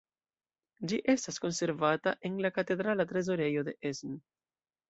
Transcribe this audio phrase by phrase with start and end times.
[0.91, 4.21] Ĝi estas konservata en la katedrala trezorejo de Essen.